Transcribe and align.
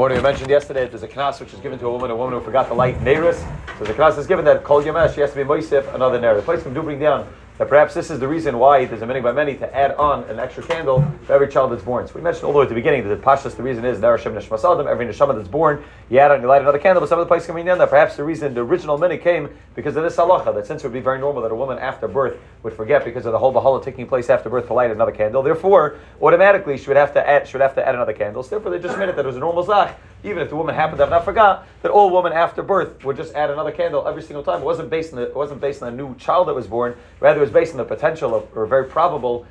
Morning, 0.00 0.18
we 0.18 0.24
mentioned 0.24 0.50
yesterday 0.50 0.80
that 0.80 0.90
there's 0.90 1.04
a 1.04 1.08
knas 1.08 1.38
which 1.38 1.54
is 1.54 1.60
given 1.60 1.78
to 1.78 1.86
a 1.86 1.92
woman, 1.92 2.10
a 2.10 2.16
woman 2.16 2.36
who 2.36 2.44
forgot 2.44 2.66
the 2.66 2.74
light 2.74 2.98
neiros. 2.98 3.36
So 3.78 3.84
the 3.84 3.94
knas 3.94 4.18
is 4.18 4.26
given 4.26 4.44
that 4.44 4.64
kol 4.64 4.82
yemesh, 4.82 5.14
she 5.14 5.20
has 5.20 5.30
to 5.30 5.36
be 5.36 5.44
moisif 5.44 5.94
another 5.94 6.42
place 6.42 6.64
can 6.64 6.74
do 6.74 6.82
bring 6.82 6.98
down 6.98 7.32
that 7.58 7.68
perhaps 7.68 7.94
this 7.94 8.10
is 8.10 8.18
the 8.18 8.26
reason 8.26 8.58
why 8.58 8.84
there's 8.84 9.02
a 9.02 9.06
many 9.06 9.20
by 9.20 9.30
many 9.30 9.54
to 9.56 9.74
add 9.74 9.92
on 9.92 10.24
an 10.24 10.40
extra 10.40 10.62
candle 10.64 11.04
for 11.24 11.34
every 11.34 11.46
child 11.46 11.70
that's 11.70 11.84
born. 11.84 12.06
So 12.08 12.14
we 12.14 12.20
mentioned 12.20 12.44
all 12.44 12.52
the 12.52 12.58
way 12.58 12.64
at 12.64 12.68
the 12.68 12.74
beginning 12.74 13.06
that 13.06 13.14
the 13.14 13.22
pashas 13.22 13.54
the 13.54 13.62
reason 13.62 13.84
is 13.84 14.00
Ner 14.00 14.16
Hashem 14.16 14.34
Nishmas 14.34 14.64
Adam, 14.64 14.88
every 14.88 15.06
neshama 15.06 15.36
that's 15.36 15.48
born, 15.48 15.84
you 16.10 16.18
add 16.18 16.32
on, 16.32 16.40
you 16.40 16.48
light 16.48 16.62
another 16.62 16.78
candle, 16.78 17.00
but 17.00 17.08
some 17.08 17.20
of 17.20 17.24
the 17.24 17.28
places 17.28 17.48
bring 17.50 17.64
down 17.64 17.78
that 17.78 17.90
perhaps 17.90 18.16
the 18.16 18.24
reason 18.24 18.54
the 18.54 18.60
original 18.60 18.98
minute 18.98 19.22
came 19.22 19.48
because 19.76 19.94
of 19.94 20.02
this 20.02 20.16
halacha, 20.16 20.52
that 20.52 20.66
since 20.66 20.82
it 20.82 20.86
would 20.88 20.92
be 20.92 21.00
very 21.00 21.20
normal 21.20 21.42
that 21.42 21.52
a 21.52 21.54
woman 21.54 21.78
after 21.78 22.08
birth 22.08 22.36
would 22.64 22.72
forget 22.72 23.04
because 23.04 23.24
of 23.24 23.32
the 23.32 23.38
whole 23.38 23.52
bahala 23.52 23.82
taking 23.82 24.06
place 24.06 24.30
after 24.30 24.50
birth 24.50 24.66
to 24.66 24.74
light 24.74 24.90
another 24.90 25.12
candle. 25.12 25.40
Therefore, 25.40 25.98
automatically 26.20 26.76
she 26.76 26.88
would 26.88 26.96
have 26.96 27.14
to 27.14 27.28
add 27.28 27.46
she 27.46 27.56
would 27.56 27.62
have 27.62 27.76
to 27.76 27.86
add 27.86 27.94
another 27.94 28.12
candle. 28.12 28.42
So 28.42 28.50
therefore 28.50 28.72
they 28.72 28.80
just 28.80 28.98
made 28.98 29.08
it 29.08 29.14
that 29.14 29.24
it 29.24 29.28
was 29.28 29.36
a 29.36 29.40
normal 29.40 29.62
zach 29.62 30.00
even 30.24 30.42
if 30.42 30.48
the 30.48 30.56
woman 30.56 30.74
happened 30.74 30.98
to 30.98 31.04
have 31.04 31.10
not 31.10 31.24
forgot, 31.24 31.66
that 31.82 31.90
all 31.90 32.10
woman 32.10 32.32
after 32.32 32.62
birth 32.62 33.04
would 33.04 33.16
just 33.16 33.34
add 33.34 33.50
another 33.50 33.70
candle 33.70 34.08
every 34.08 34.22
single 34.22 34.42
time. 34.42 34.62
It 34.62 34.64
wasn't 34.64 34.88
based 34.88 35.12
on 35.12 35.20
the, 35.20 35.26
it 35.26 35.36
wasn't 35.36 35.60
based 35.60 35.82
on 35.82 35.92
a 35.92 35.96
new 35.96 36.16
child 36.16 36.48
that 36.48 36.54
was 36.54 36.66
born. 36.66 36.96
Rather, 37.20 37.38
it 37.38 37.42
was 37.42 37.50
based 37.50 37.72
on 37.72 37.76
the 37.76 37.84
potential 37.84 38.34
of, 38.34 38.48
or 38.56 38.64
very 38.64 38.86
probable, 38.86 39.46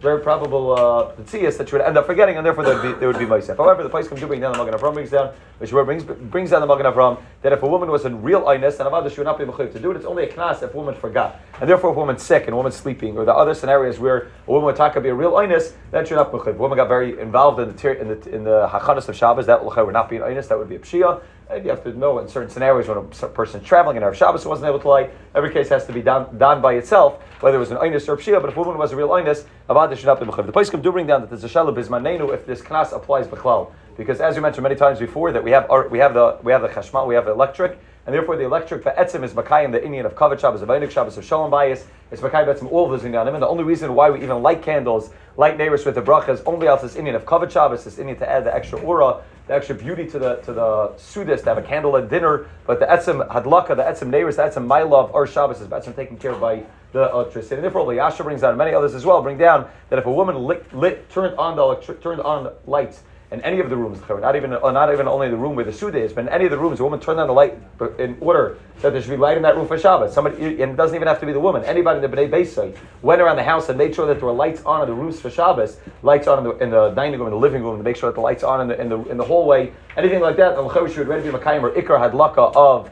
very 0.00 0.20
probable 0.20 0.72
uh, 0.72 1.12
that 1.16 1.68
she 1.68 1.74
would 1.74 1.82
end 1.82 1.98
up 1.98 2.06
forgetting, 2.06 2.36
and 2.36 2.46
therefore 2.46 2.64
there 2.64 2.74
would 2.74 2.94
be, 2.94 2.98
there 2.98 3.08
would 3.08 3.18
be 3.18 3.26
Moisef. 3.26 3.56
However, 3.56 3.82
the 3.82 3.88
place 3.88 4.06
comes 4.06 4.20
to 4.20 4.26
bring 4.26 4.40
down 4.40 4.52
the 4.52 4.58
Magen 4.58 4.78
Avram 4.78 4.94
brings 4.94 5.10
down, 5.10 5.32
which 5.58 5.70
brings, 5.70 6.04
brings 6.04 6.50
down 6.50 6.60
the 6.60 6.66
Magen 6.66 6.86
Avram, 6.86 7.20
that 7.42 7.52
if 7.52 7.62
a 7.62 7.66
woman 7.66 7.90
was 7.90 8.04
in 8.04 8.22
real 8.22 8.46
eines, 8.46 8.78
and 8.78 8.88
Avada, 8.88 9.10
she 9.10 9.16
would 9.16 9.26
not 9.26 9.38
be 9.38 9.44
mechayiv 9.44 9.72
to 9.72 9.80
do 9.80 9.90
it. 9.90 9.96
It's 9.96 10.06
only 10.06 10.24
a 10.24 10.32
knas 10.32 10.62
if 10.62 10.72
a 10.72 10.76
woman 10.76 10.94
forgot. 10.94 11.40
And 11.60 11.68
therefore, 11.68 11.90
if 11.90 11.96
a 11.96 11.98
woman's 11.98 12.22
sick 12.22 12.44
and 12.44 12.52
a 12.52 12.56
woman's 12.56 12.76
sleeping, 12.76 13.16
or 13.18 13.24
the 13.24 13.34
other 13.34 13.54
scenarios 13.54 13.98
where 13.98 14.30
a 14.46 14.50
woman 14.50 14.66
would 14.66 14.76
talk 14.76 15.00
be 15.02 15.08
a 15.08 15.14
real 15.14 15.36
eines, 15.36 15.74
then 15.90 16.06
she 16.06 16.14
would 16.14 16.20
not 16.20 16.32
be 16.32 16.38
mechayiv. 16.38 16.56
Woman 16.56 16.76
got 16.76 16.88
very 16.88 17.18
involved 17.18 17.58
in 17.58 17.74
the, 17.74 18.00
in 18.00 18.08
the, 18.08 18.34
in 18.34 18.44
the 18.44 18.68
hachanas 18.68 19.08
of 19.08 19.16
Shabbos, 19.16 19.46
that 19.46 19.64
would 19.64 19.92
not 19.92 20.10
an 20.16 20.22
eines, 20.22 20.48
that 20.48 20.58
would 20.58 20.68
be 20.68 20.76
a 20.76 20.80
Shia. 20.80 21.20
And 21.50 21.64
you 21.64 21.70
have 21.70 21.82
to 21.84 21.92
know 21.92 22.18
in 22.18 22.28
certain 22.28 22.48
scenarios 22.48 22.88
when 22.88 22.98
a 22.98 23.28
person 23.28 23.60
is 23.60 23.66
traveling 23.66 23.96
and 23.96 24.06
Erev 24.06 24.14
Shabbos 24.14 24.46
wasn't 24.46 24.68
able 24.68 24.78
to 24.80 24.88
light, 24.88 25.10
every 25.34 25.52
case 25.52 25.68
has 25.68 25.84
to 25.86 25.92
be 25.92 26.00
done, 26.00 26.38
done 26.38 26.62
by 26.62 26.74
itself, 26.74 27.22
whether 27.40 27.56
it 27.56 27.60
was 27.60 27.70
an 27.70 27.76
Einus 27.76 28.08
or 28.08 28.16
Pshia, 28.16 28.40
but 28.40 28.50
if 28.50 28.56
a 28.56 28.60
woman 28.60 28.78
was 28.78 28.92
a 28.92 28.96
real 28.96 29.08
Einus, 29.10 29.44
Avada 29.68 29.96
should 29.96 30.06
not 30.06 30.18
be 30.18 30.26
Mechav. 30.26 30.46
The 30.46 30.52
place 30.52 30.70
do 30.70 30.92
bring 30.92 31.06
down 31.06 31.20
that 31.20 31.30
there's 31.30 31.44
a 31.44 31.48
Shalab 31.48 31.76
Bismanenu 31.76 32.32
if 32.32 32.46
this 32.46 32.62
Knas 32.62 32.94
applies 32.94 33.26
Bechlal. 33.26 33.72
Because 33.96 34.20
as 34.20 34.36
we 34.36 34.40
mentioned 34.40 34.62
many 34.62 34.74
times 34.74 34.98
before, 34.98 35.32
that 35.32 35.44
we 35.44 35.50
have 35.50 35.70
our, 35.70 35.88
we 35.88 35.98
have 35.98 36.14
the 36.14 36.38
we 36.42 36.52
have 36.52 36.62
the 36.62 36.68
Chashmal, 36.68 37.06
we 37.06 37.14
have 37.14 37.26
the 37.26 37.32
electric, 37.32 37.78
and 38.06 38.14
therefore 38.14 38.36
the 38.36 38.44
electric 38.44 38.84
Be'etzim 38.84 39.22
is 39.22 39.32
Makayim, 39.34 39.70
the 39.70 39.80
inyan 39.80 40.06
of 40.06 40.14
Kavod 40.14 40.40
Shabbos, 40.40 40.62
of 40.62 40.68
Einik 40.68 40.90
Shabbos, 40.90 41.18
of 41.18 41.24
Shalom 41.24 41.50
Bayis, 41.50 41.84
it's 42.10 42.22
Makayim 42.22 42.46
Be'etzim, 42.46 42.72
all 42.72 42.90
of 42.90 42.90
those 42.90 43.08
Inyanim, 43.08 43.34
and 43.34 43.42
the 43.42 43.48
only 43.48 43.64
reason 43.64 43.94
why 43.94 44.10
we 44.10 44.22
even 44.22 44.42
light 44.42 44.62
candles, 44.62 45.10
light 45.36 45.58
neiros 45.58 45.84
with 45.84 45.94
the 45.94 46.02
bracha 46.02 46.30
is 46.30 46.40
only 46.46 46.68
out 46.68 46.80
this 46.80 46.94
inyan 46.94 47.14
of 47.14 47.26
Kavod 47.26 47.50
Shabbos, 47.50 47.84
this 47.84 47.96
inyan 47.96 48.18
to 48.18 48.28
add 48.28 48.44
the 48.44 48.54
extra 48.54 48.80
aura 48.80 49.22
the 49.46 49.54
extra 49.54 49.74
beauty 49.74 50.06
to 50.06 50.18
the 50.18 50.36
to 50.36 50.52
the 50.52 50.92
sudis 50.96 51.40
to 51.40 51.46
have 51.46 51.58
a 51.58 51.62
candle 51.62 51.96
at 51.96 52.08
dinner. 52.08 52.46
But 52.66 52.80
the 52.80 52.86
etzim 52.86 53.28
hadlaka, 53.28 53.76
the 53.76 53.82
etzim 53.82 54.10
neiros, 54.10 54.36
the 54.36 54.42
etzim 54.42 54.66
my 54.66 54.82
love, 54.82 55.10
or 55.14 55.26
Shabbos 55.26 55.60
is 55.60 55.68
etzim 55.68 55.96
taken 55.96 56.16
care 56.16 56.32
of 56.32 56.40
by 56.40 56.64
the 56.92 57.10
electricity. 57.10 57.56
And 57.56 57.64
therefore, 57.64 57.92
Yasha 57.92 58.22
brings 58.22 58.42
down, 58.42 58.56
many 58.56 58.74
others 58.74 58.94
as 58.94 59.04
well, 59.04 59.22
bring 59.22 59.38
down 59.38 59.68
that 59.88 59.98
if 59.98 60.06
a 60.06 60.12
woman 60.12 60.36
lit, 60.36 60.72
lit 60.74 61.10
turned 61.10 61.36
on 61.36 61.56
the 61.56 61.62
electric, 61.62 62.02
turned 62.02 62.20
on 62.20 62.52
lights 62.66 63.00
in 63.32 63.40
any 63.42 63.60
of 63.60 63.70
the 63.70 63.76
rooms, 63.76 63.98
not 64.08 64.36
even 64.36 64.52
uh, 64.52 64.70
not 64.70 64.92
even 64.92 65.08
only 65.08 65.28
the 65.30 65.36
room 65.36 65.56
where 65.56 65.64
the 65.64 65.72
suda 65.72 65.98
is, 65.98 66.12
but 66.12 66.22
in 66.22 66.28
any 66.28 66.44
of 66.44 66.50
the 66.50 66.58
rooms, 66.58 66.80
a 66.80 66.84
woman 66.84 67.00
turned 67.00 67.18
on 67.18 67.26
the 67.26 67.32
light 67.32 67.58
in 67.98 68.16
order 68.20 68.58
that 68.82 68.92
there 68.92 69.00
should 69.00 69.10
be 69.10 69.16
light 69.16 69.36
in 69.36 69.42
that 69.42 69.56
room 69.56 69.66
for 69.66 69.78
Shabbos. 69.78 70.12
Somebody, 70.12 70.62
and 70.62 70.72
it 70.72 70.76
doesn't 70.76 70.94
even 70.94 71.08
have 71.08 71.18
to 71.20 71.26
be 71.26 71.32
the 71.32 71.40
woman. 71.40 71.64
Anybody 71.64 72.04
in 72.04 72.10
the 72.10 72.14
Bnei 72.14 72.28
Beisai 72.28 72.76
went 73.00 73.22
around 73.22 73.36
the 73.36 73.42
house 73.42 73.68
and 73.68 73.78
made 73.78 73.94
sure 73.94 74.06
that 74.06 74.14
there 74.18 74.26
were 74.26 74.32
lights 74.32 74.62
on 74.64 74.82
in 74.82 74.88
the 74.88 74.94
rooms 74.94 75.18
for 75.20 75.30
Shabbos, 75.30 75.78
lights 76.02 76.26
on 76.28 76.38
in 76.38 76.44
the, 76.44 76.56
in 76.58 76.70
the 76.70 76.90
dining 76.90 77.18
room, 77.18 77.28
in 77.28 77.34
the 77.34 77.40
living 77.40 77.62
room, 77.62 77.78
to 77.78 77.82
make 77.82 77.96
sure 77.96 78.10
that 78.10 78.14
the 78.14 78.20
lights 78.20 78.44
on 78.44 78.60
in 78.60 78.68
the 78.68 78.80
in 78.80 78.88
the, 78.88 78.98
in 79.04 79.16
the 79.16 79.24
hallway, 79.24 79.72
anything 79.96 80.20
like 80.20 80.36
that. 80.36 80.58
And 80.58 80.92
she 80.92 80.98
would 80.98 81.08
ready 81.08 81.22
to 81.22 81.32
be 81.32 81.38
Makayim 81.38 81.62
or 81.62 81.72
Ikar 81.72 81.98
Hadlaka 82.10 82.54
of 82.54 82.90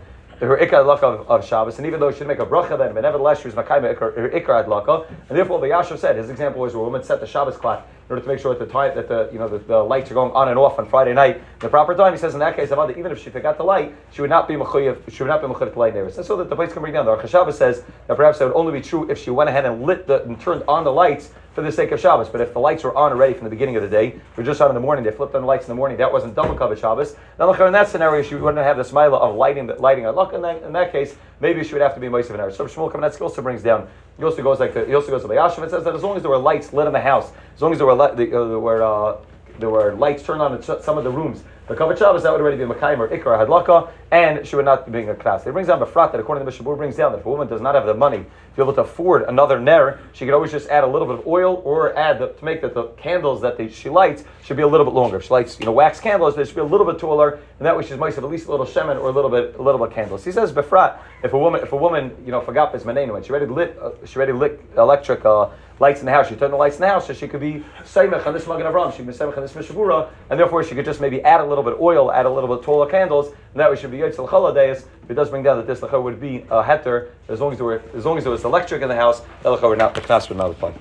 her 0.48 0.56
ikar 0.56 0.84
laka 0.84 1.02
of, 1.02 1.30
of 1.30 1.46
Shabbos, 1.46 1.78
and 1.78 1.86
even 1.86 2.00
though 2.00 2.10
she 2.10 2.18
didn't 2.18 2.28
make 2.28 2.38
a 2.38 2.46
bracha 2.46 2.78
then, 2.78 2.94
but 2.94 3.02
nevertheless 3.02 3.40
she 3.40 3.48
was 3.48 3.54
makayim 3.54 3.98
her 3.98 4.30
ikar 4.34 4.66
laka, 4.66 5.06
and 5.28 5.38
therefore 5.38 5.60
the 5.60 5.66
Elyashiv 5.66 5.98
said 5.98 6.16
his 6.16 6.30
example 6.30 6.60
was 6.60 6.74
a 6.74 6.78
woman 6.78 7.02
set 7.02 7.20
the 7.20 7.26
Shabbos 7.26 7.56
clock 7.56 7.86
in 8.10 8.14
order 8.14 8.22
to 8.22 8.28
make 8.28 8.40
sure 8.40 8.52
that 8.54 8.66
the 8.66 8.72
time 8.72 8.92
that 8.96 9.06
the 9.06 9.28
you 9.32 9.38
know 9.38 9.46
the, 9.46 9.58
the, 9.58 9.78
lights 9.78 10.10
are 10.10 10.14
going 10.14 10.32
on 10.32 10.48
and 10.48 10.58
off 10.58 10.78
on 10.78 10.88
Friday 10.88 11.12
night 11.12 11.42
the 11.60 11.68
proper 11.68 11.94
time. 11.94 12.12
He 12.12 12.18
says 12.18 12.34
in 12.34 12.40
that 12.40 12.56
case, 12.56 12.72
even 12.72 13.12
if 13.12 13.22
she 13.22 13.30
forgot 13.30 13.56
the 13.56 13.62
light, 13.62 13.94
she 14.10 14.20
would 14.20 14.30
not 14.30 14.48
be 14.48 14.54
mechuyev. 14.54 14.98
She 15.12 15.22
would 15.22 15.28
not 15.28 15.40
be 15.40 15.46
mechuyev 15.46 15.72
to 15.72 15.78
light 15.78 15.94
neiros. 15.94 16.24
So 16.24 16.36
that 16.36 16.50
the 16.50 16.56
place 16.56 16.72
can 16.72 16.82
bring 16.82 16.92
down. 16.92 17.06
The 17.06 17.16
Archashavah 17.16 17.52
says 17.52 17.84
that 18.08 18.16
perhaps 18.16 18.40
that 18.40 18.46
would 18.46 18.56
only 18.56 18.72
be 18.72 18.80
true 18.80 19.08
if 19.08 19.22
she 19.22 19.30
went 19.30 19.48
ahead 19.48 19.64
and 19.64 19.82
lit 19.82 20.08
the 20.08 20.24
and 20.24 20.40
turned 20.40 20.64
on 20.66 20.82
the 20.82 20.92
lights 20.92 21.30
for 21.54 21.62
the 21.62 21.72
sake 21.72 21.92
of 21.92 22.00
Shabbos. 22.00 22.28
But 22.28 22.40
if 22.40 22.52
the 22.52 22.60
lights 22.60 22.84
were 22.84 22.96
on 22.96 23.12
already 23.12 23.34
from 23.34 23.44
the 23.44 23.50
beginning 23.50 23.76
of 23.76 23.82
the 23.82 23.88
day, 23.88 24.20
we 24.36 24.44
just 24.44 24.60
on 24.60 24.68
in 24.70 24.74
the 24.74 24.80
morning, 24.80 25.04
they 25.04 25.10
flipped 25.10 25.34
on 25.34 25.42
the 25.42 25.46
lights 25.46 25.64
in 25.64 25.68
the 25.68 25.74
morning, 25.74 25.98
that 25.98 26.12
wasn't 26.12 26.34
double 26.34 26.54
covered 26.54 26.78
Shabbos. 26.78 27.16
Now, 27.38 27.52
in 27.52 27.72
that 27.72 27.88
scenario, 27.88 28.22
she 28.22 28.34
wouldn't 28.34 28.64
have 28.64 28.76
the 28.76 28.84
smile 28.84 29.14
of 29.14 29.34
lighting 29.34 29.70
lighting 29.78 30.06
a 30.06 30.12
luck. 30.12 30.32
In 30.32 30.42
that, 30.42 30.62
in 30.62 30.72
that 30.72 30.92
case, 30.92 31.16
maybe 31.40 31.64
she 31.64 31.72
would 31.72 31.82
have 31.82 31.94
to 31.94 32.00
be 32.00 32.08
Moisiv 32.08 32.34
an 32.34 32.40
hour. 32.40 32.50
So 32.50 32.66
Shmuel 32.66 32.92
Kamenetsky 32.92 33.22
also 33.22 33.42
brings 33.42 33.62
down 33.62 33.88
he 34.20 34.24
also 34.24 34.42
goes 34.42 34.60
like 34.60 34.74
the, 34.74 34.84
he 34.84 34.94
also 34.94 35.08
goes 35.08 35.22
to 35.22 35.28
Elyashiv 35.28 35.62
and 35.62 35.70
says 35.70 35.82
that 35.84 35.94
as 35.94 36.02
long 36.02 36.14
as 36.14 36.22
there 36.22 36.30
were 36.30 36.36
lights 36.36 36.74
lit 36.74 36.86
in 36.86 36.92
the 36.92 37.00
house, 37.00 37.32
as 37.54 37.62
long 37.62 37.72
as 37.72 37.78
there 37.78 37.86
were 37.86 37.94
li- 37.94 38.30
uh, 38.32 38.44
there 38.44 38.58
were 38.58 38.82
uh, 38.82 39.16
there 39.58 39.70
were 39.70 39.94
lights 39.94 40.22
turned 40.22 40.42
on 40.42 40.54
in 40.54 40.62
some 40.62 40.98
of 40.98 41.04
the 41.04 41.10
rooms. 41.10 41.42
The 41.70 41.76
Kavod 41.76 41.96
Shabbos, 41.96 42.24
that 42.24 42.32
would 42.32 42.40
already 42.40 42.56
be 42.56 42.64
Makayim 42.64 42.98
or 42.98 43.06
Ikar 43.06 43.46
Hadlaka, 43.46 43.92
and 44.10 44.44
she 44.44 44.56
would 44.56 44.64
not 44.64 44.86
be 44.86 44.90
being 44.90 45.08
a 45.08 45.14
class. 45.14 45.46
It 45.46 45.52
brings 45.52 45.68
down 45.68 45.78
Befrat 45.78 46.10
that 46.10 46.20
according 46.20 46.40
to 46.40 46.44
the 46.44 46.50
Mishnah 46.50 46.66
Berurah 46.66 46.78
brings 46.78 46.96
down 46.96 47.12
that 47.12 47.18
if 47.18 47.26
a 47.26 47.30
woman 47.30 47.46
does 47.46 47.60
not 47.60 47.76
have 47.76 47.86
the 47.86 47.94
money 47.94 48.16
to 48.16 48.56
be 48.56 48.60
able 48.60 48.72
to 48.72 48.80
afford 48.80 49.22
another 49.28 49.60
Ner, 49.60 50.00
she 50.12 50.24
could 50.24 50.34
always 50.34 50.50
just 50.50 50.68
add 50.68 50.82
a 50.82 50.86
little 50.88 51.06
bit 51.06 51.20
of 51.20 51.28
oil 51.28 51.62
or 51.64 51.96
add 51.96 52.18
the, 52.18 52.32
to 52.32 52.44
make 52.44 52.60
that 52.62 52.74
the 52.74 52.86
candles 52.96 53.40
that 53.42 53.56
they, 53.56 53.68
she 53.68 53.88
lights 53.88 54.24
should 54.42 54.56
be 54.56 54.64
a 54.64 54.66
little 54.66 54.84
bit 54.84 54.94
longer. 54.94 55.18
If 55.18 55.26
she 55.26 55.30
lights, 55.30 55.60
you 55.60 55.64
know, 55.64 55.70
wax 55.70 56.00
candles, 56.00 56.34
they 56.34 56.44
should 56.44 56.56
be 56.56 56.60
a 56.60 56.64
little 56.64 56.84
bit 56.84 56.98
taller, 56.98 57.38
and 57.60 57.64
that 57.64 57.76
way 57.76 57.86
she's 57.86 57.96
might 57.96 58.16
have 58.16 58.24
at 58.24 58.30
least 58.30 58.48
a 58.48 58.50
little 58.50 58.66
shemen 58.66 59.00
or 59.00 59.08
a 59.08 59.12
little 59.12 59.30
bit, 59.30 59.54
a 59.54 59.62
little 59.62 59.78
bit 59.78 59.90
of 59.90 59.94
candles. 59.94 60.24
He 60.24 60.32
says 60.32 60.52
Befrat, 60.52 60.98
if 61.22 61.34
a 61.34 61.38
woman, 61.38 61.62
if 61.62 61.70
a 61.70 61.76
woman, 61.76 62.16
you 62.24 62.32
know, 62.32 62.40
forgot 62.40 62.74
his 62.74 62.82
manenu 62.82 63.14
and 63.14 63.24
she 63.24 63.30
already 63.30 63.46
lit, 63.46 63.78
uh, 63.80 63.92
she 64.04 64.16
already 64.16 64.32
lit 64.32 64.60
electric 64.76 65.24
uh, 65.24 65.50
lights 65.80 66.00
in 66.00 66.06
the 66.06 66.12
house. 66.12 66.28
She 66.28 66.36
turned 66.36 66.52
the 66.52 66.56
lights 66.56 66.76
in 66.76 66.82
the 66.82 66.88
house, 66.88 67.06
so 67.06 67.12
she 67.12 67.26
could 67.26 67.40
be 67.40 67.64
Seimech 67.82 68.26
on 68.26 68.34
this 68.34 68.46
Magen 68.46 68.66
Avram, 68.66 68.92
she 68.92 68.98
could 68.98 69.08
be 69.08 69.12
Seimech 69.12 69.36
on 69.36 69.42
this 69.42 69.54
Mishnah 69.54 69.74
Berurah, 69.74 70.10
and 70.28 70.38
therefore 70.38 70.62
she 70.62 70.74
could 70.74 70.84
just 70.84 71.00
maybe 71.00 71.22
add 71.22 71.40
a 71.40 71.44
little 71.44 71.64
bit 71.64 71.72
of 71.72 71.80
oil, 71.80 72.12
add 72.12 72.26
a 72.26 72.30
little 72.30 72.54
bit 72.54 72.64
taller 72.64 72.88
candles, 72.88 73.28
and 73.28 73.60
that 73.60 73.70
way 73.70 73.76
should 73.76 73.90
be 73.90 73.98
Yitzhak 73.98 74.28
Chaladeis. 74.28 74.84
It 75.08 75.14
does 75.14 75.30
bring 75.30 75.42
down 75.42 75.56
that 75.56 75.66
this 75.66 75.80
Lecha 75.80 76.00
would 76.00 76.20
be 76.20 76.44
a 76.50 76.62
heter, 76.62 77.08
as 77.28 77.40
long 77.40 77.52
as 77.52 77.58
there 77.58 77.66
were, 77.66 77.82
as 77.94 78.04
long 78.04 78.18
as 78.18 78.24
there 78.24 78.30
was 78.30 78.44
electric 78.44 78.82
in 78.82 78.88
the 78.88 78.94
house, 78.94 79.22
the 79.42 79.56
Lecha 79.56 79.68
would 79.68 79.78
not, 79.78 79.94
the 79.94 80.00
Knas 80.02 80.28
would 80.28 80.38
not 80.38 80.50
apply. 80.50 80.72